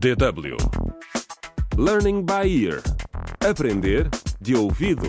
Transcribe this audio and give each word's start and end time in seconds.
DW 0.00 0.56
Learning 1.76 2.24
by 2.24 2.46
Ear 2.46 2.80
Aprender 3.46 4.08
de 4.40 4.56
ouvido. 4.56 5.06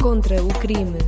Contra 0.00 0.40
o 0.40 0.48
crime. 0.60 0.98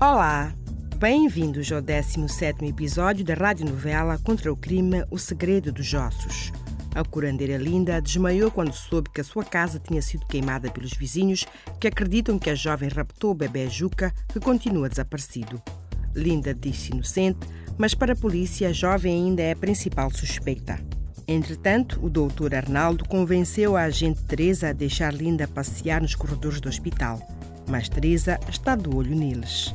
Olá, 0.00 0.52
bem-vindos 0.96 1.72
ao 1.72 1.82
17 1.82 2.64
episódio 2.64 3.24
da 3.24 3.34
radionovela 3.34 4.18
Contra 4.18 4.52
o 4.52 4.56
Crime 4.56 5.04
O 5.10 5.18
Segredo 5.18 5.72
dos 5.72 5.92
Ossos. 5.94 6.52
A 6.94 7.04
curandeira 7.04 7.56
Linda 7.56 8.00
desmaiou 8.00 8.50
quando 8.50 8.72
soube 8.72 9.10
que 9.10 9.20
a 9.20 9.24
sua 9.24 9.44
casa 9.44 9.78
tinha 9.78 10.02
sido 10.02 10.26
queimada 10.26 10.70
pelos 10.70 10.92
vizinhos 10.92 11.44
que 11.78 11.86
acreditam 11.86 12.38
que 12.38 12.50
a 12.50 12.54
jovem 12.54 12.88
raptou 12.88 13.32
o 13.32 13.34
bebê 13.34 13.68
Juca, 13.68 14.12
que 14.28 14.40
continua 14.40 14.88
desaparecido. 14.88 15.62
Linda 16.14 16.54
disse 16.54 16.92
inocente, 16.92 17.46
mas 17.76 17.94
para 17.94 18.14
a 18.14 18.16
polícia 18.16 18.68
a 18.68 18.72
jovem 18.72 19.14
ainda 19.14 19.42
é 19.42 19.52
a 19.52 19.56
principal 19.56 20.10
suspeita. 20.10 20.80
Entretanto, 21.26 22.00
o 22.02 22.08
doutor 22.08 22.54
Arnaldo 22.54 23.04
convenceu 23.06 23.76
a 23.76 23.82
agente 23.82 24.24
Teresa 24.24 24.70
a 24.70 24.72
deixar 24.72 25.12
Linda 25.12 25.46
passear 25.46 26.00
nos 26.00 26.14
corredores 26.14 26.60
do 26.60 26.70
hospital. 26.70 27.20
Mas 27.68 27.88
Teresa 27.88 28.40
está 28.48 28.74
de 28.74 28.88
olho 28.88 29.14
neles. 29.14 29.74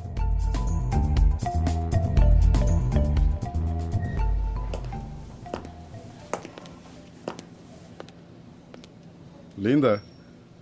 Linda, 9.64 10.04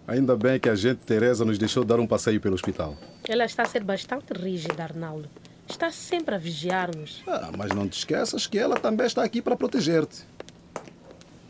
ainda 0.08 0.36
bem 0.36 0.60
que 0.60 0.70
a 0.70 0.76
gente 0.76 1.00
Teresa 1.00 1.44
nos 1.44 1.58
deixou 1.58 1.84
dar 1.84 2.00
um 2.00 2.06
passeio 2.06 2.40
pelo 2.40 2.54
hospital. 2.54 2.96
Ela 3.28 3.46
está 3.46 3.64
a 3.64 3.66
ser 3.66 3.84
bastante 3.84 4.32
rígida, 4.32 4.84
Arnaldo. 4.84 5.28
Está 5.68 5.90
sempre 5.90 6.36
a 6.36 6.38
vigiar-nos. 6.38 7.24
Ah, 7.26 7.50
mas 7.58 7.72
não 7.72 7.88
te 7.88 7.98
esqueças 7.98 8.46
que 8.46 8.60
ela 8.60 8.76
também 8.76 9.08
está 9.08 9.24
aqui 9.24 9.42
para 9.42 9.56
proteger-te. 9.56 10.24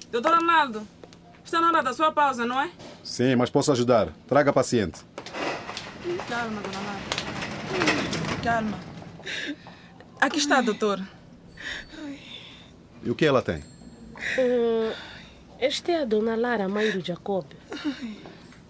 Doutor 0.10 0.36
Arnaldo, 0.36 0.88
está 1.44 1.60
na 1.60 1.68
hora 1.68 1.84
da 1.84 1.92
sua 1.92 2.10
pausa, 2.14 2.46
não 2.46 2.62
é? 2.62 2.72
Sim, 3.04 3.36
mas 3.36 3.50
posso 3.50 3.70
ajudar. 3.74 4.14
Traga 4.30 4.54
paciente. 4.54 5.02
Calma, 6.30 6.62
dona 6.62 6.80
Lara. 6.80 8.42
Calma. 8.42 8.80
Aqui 10.22 10.38
está, 10.38 10.62
doutor. 10.62 11.06
E 13.04 13.10
o 13.10 13.16
que 13.16 13.26
ela 13.26 13.42
tem? 13.42 13.62
Esta 15.62 15.92
é 15.92 16.02
a 16.02 16.06
dona 16.06 16.36
Lara, 16.36 16.68
mãe 16.68 16.90
do 16.90 17.06
Jacob. 17.06 17.46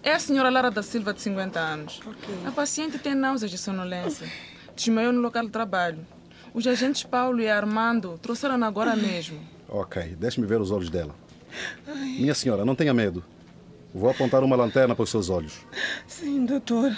É 0.02 0.12
a 0.12 0.18
senhora 0.18 0.50
Lara 0.50 0.70
da 0.70 0.82
Silva, 0.82 1.14
de 1.14 1.22
50 1.22 1.58
anos. 1.58 2.02
A 2.44 2.50
paciente 2.50 2.98
tem 2.98 3.14
náuseas 3.14 3.50
e 3.50 3.56
sonolência. 3.56 4.30
Desmaiou 4.76 5.10
no 5.10 5.22
local 5.22 5.42
de 5.46 5.48
trabalho. 5.48 6.06
Os 6.52 6.66
agentes 6.66 7.02
Paulo 7.02 7.40
e 7.40 7.48
Armando 7.48 8.18
trouxeram-na 8.18 8.66
agora 8.66 8.94
mesmo. 8.94 9.40
Ok, 9.70 10.16
deixe-me 10.20 10.46
ver 10.46 10.60
os 10.60 10.70
olhos 10.70 10.90
dela. 10.90 11.14
Minha 11.88 12.34
senhora, 12.34 12.62
não 12.62 12.74
tenha 12.74 12.92
medo. 12.92 13.24
Vou 13.94 14.10
apontar 14.10 14.44
uma 14.44 14.54
lanterna 14.54 14.94
para 14.94 15.04
os 15.04 15.08
seus 15.08 15.30
olhos. 15.30 15.60
Sim, 16.06 16.44
doutor. 16.44 16.94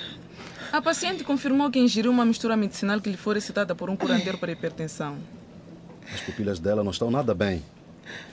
A 0.73 0.83
paciente 0.83 1.23
confirmou 1.23 1.71
que 1.71 1.79
ingeriu 1.79 2.11
uma 2.11 2.25
mistura 2.25 2.57
medicinal 2.57 3.01
que 3.01 3.11
lhe 3.11 3.17
foi 3.17 3.35
recitada 3.35 3.77
por 3.77 3.89
um 3.89 3.95
curandeiro 3.95 4.39
para 4.39 4.51
hipertensão. 4.51 5.17
As 6.13 6.21
pupilas 6.21 6.59
dela 6.59 6.83
não 6.83 6.91
estão 6.91 7.13
nada 7.13 7.33
bem. 7.33 7.63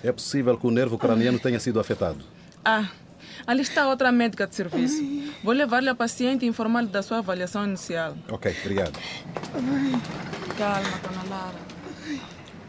É 0.04 0.12
possível 0.12 0.58
que 0.58 0.68
o 0.68 0.72
nervo 0.72 0.98
craniano 0.98 1.40
tenha 1.40 1.60
sido 1.60 1.80
afetado. 1.80 2.24
Ah, 2.64 2.90
ali 3.46 3.62
está 3.62 3.88
outra 3.88 4.12
médica 4.12 4.46
de 4.48 4.56
serviço. 4.56 5.02
Vou 5.44 5.54
levar-lhe 5.54 5.90
a 5.90 5.96
paciente 5.96 6.46
e 6.46 6.48
informar-lhe 6.48 6.88
da 6.88 7.02
sua 7.02 7.20
avaliação 7.20 7.66
inicial. 7.66 8.16
Ok, 8.30 8.56
obrigado. 8.62 9.00
Calma, 10.58 11.00
dona 11.04 11.24
Lara. 11.30 11.60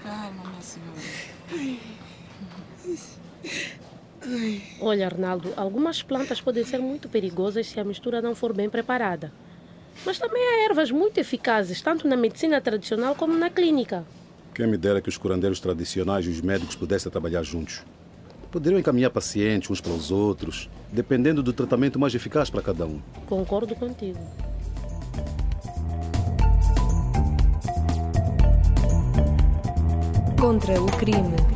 Calma, 0.02 0.50
minha 0.50 0.62
senhora. 0.62 2.02
Olha, 4.80 5.06
Arnaldo, 5.06 5.52
algumas 5.56 6.02
plantas 6.02 6.40
podem 6.40 6.64
ser 6.64 6.78
muito 6.78 7.08
perigosas 7.08 7.66
se 7.66 7.80
a 7.80 7.84
mistura 7.84 8.22
não 8.22 8.34
for 8.34 8.52
bem 8.52 8.70
preparada. 8.70 9.32
Mas 10.06 10.18
também 10.18 10.42
há 10.42 10.64
ervas 10.70 10.90
muito 10.90 11.18
eficazes, 11.18 11.82
tanto 11.82 12.08
na 12.08 12.16
medicina 12.16 12.60
tradicional 12.60 13.14
como 13.14 13.36
na 13.36 13.50
clínica. 13.50 14.04
Quem 14.54 14.66
me 14.66 14.76
dera 14.76 15.00
que 15.00 15.08
os 15.08 15.16
curandeiros 15.16 15.60
tradicionais 15.60 16.26
e 16.26 16.28
os 16.28 16.42
médicos 16.42 16.76
pudessem 16.76 17.10
trabalhar 17.10 17.42
juntos. 17.42 17.82
Poderiam 18.50 18.78
encaminhar 18.78 19.10
pacientes 19.10 19.70
uns 19.70 19.80
para 19.80 19.92
os 19.92 20.10
outros, 20.10 20.68
dependendo 20.92 21.42
do 21.42 21.54
tratamento 21.54 21.98
mais 21.98 22.14
eficaz 22.14 22.50
para 22.50 22.60
cada 22.60 22.84
um. 22.84 23.00
Concordo 23.26 23.74
contigo. 23.74 24.18
Contra 30.38 30.82
o 30.82 30.86
crime. 30.98 31.51